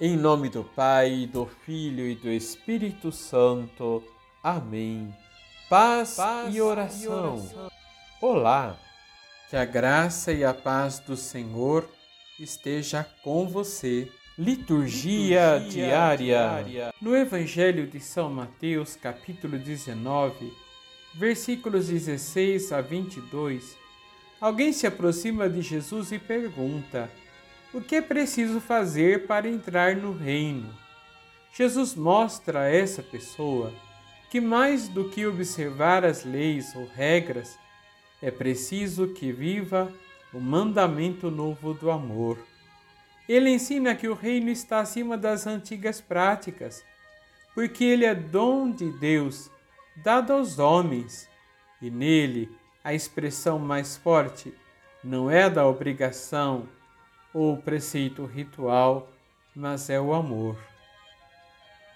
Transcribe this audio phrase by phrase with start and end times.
[0.00, 4.02] Em nome do Pai, do Filho e do Espírito Santo.
[4.42, 5.14] Amém.
[5.70, 7.04] Paz, paz e, oração.
[7.04, 7.70] e oração.
[8.20, 8.76] Olá,
[9.48, 11.88] que a graça e a paz do Senhor
[12.40, 14.10] esteja com você.
[14.36, 16.16] Liturgia, Liturgia diária.
[16.16, 16.94] diária.
[17.00, 20.52] No Evangelho de São Mateus, capítulo 19,
[21.14, 23.76] versículos 16 a 22,
[24.40, 27.08] alguém se aproxima de Jesus e pergunta:
[27.74, 30.72] o que é preciso fazer para entrar no reino.
[31.52, 33.72] Jesus mostra a essa pessoa
[34.30, 37.58] que, mais do que observar as leis ou regras,
[38.22, 39.92] é preciso que viva
[40.32, 42.38] o mandamento novo do amor.
[43.28, 46.84] Ele ensina que o reino está acima das antigas práticas,
[47.56, 49.50] porque ele é dom de Deus,
[49.96, 51.28] dado aos homens,
[51.82, 52.48] e nele
[52.84, 54.54] a expressão mais forte
[55.02, 56.68] não é da obrigação
[57.34, 59.12] ou preceito ritual,
[59.54, 60.56] mas é o amor.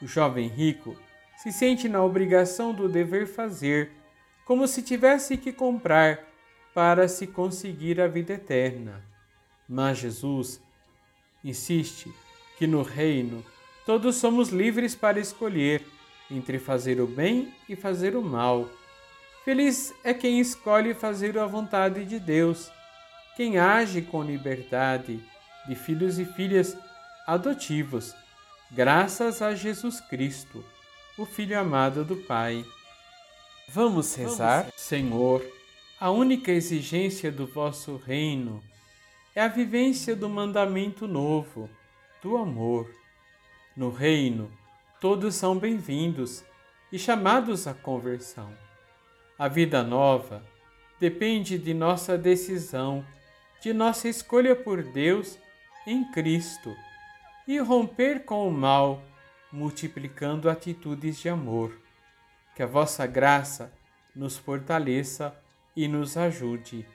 [0.00, 0.94] O jovem rico
[1.38, 3.90] se sente na obrigação do dever fazer,
[4.44, 6.20] como se tivesse que comprar
[6.74, 9.02] para se conseguir a vida eterna.
[9.66, 10.62] Mas Jesus
[11.42, 12.12] insiste
[12.58, 13.42] que no reino
[13.86, 15.82] todos somos livres para escolher
[16.30, 18.68] entre fazer o bem e fazer o mal.
[19.44, 22.70] Feliz é quem escolhe fazer a vontade de Deus
[23.34, 25.18] quem age com liberdade
[25.66, 26.76] de filhos e filhas
[27.26, 28.14] adotivos,
[28.70, 30.64] graças a Jesus Cristo,
[31.16, 32.64] o Filho amado do Pai.
[33.68, 34.74] Vamos rezar, Vamos.
[34.76, 35.46] Senhor.
[36.00, 38.62] A única exigência do vosso reino
[39.34, 41.70] é a vivência do mandamento novo,
[42.20, 42.90] do amor.
[43.76, 44.50] No reino,
[45.00, 46.44] todos são bem-vindos
[46.90, 48.52] e chamados à conversão.
[49.38, 50.44] A vida nova
[50.98, 53.04] depende de nossa decisão
[53.62, 55.38] de nossa escolha por Deus
[55.86, 56.76] em Cristo
[57.46, 59.02] e romper com o mal,
[59.50, 61.76] multiplicando atitudes de amor.
[62.54, 63.72] Que a vossa graça
[64.14, 65.34] nos fortaleça
[65.74, 66.86] e nos ajude.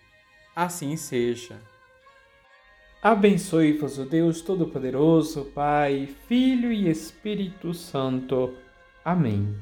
[0.55, 1.59] Assim seja.
[3.01, 8.55] Abençoe-vos o Deus Todo-Poderoso, Pai, Filho e Espírito Santo.
[9.03, 9.55] Amém.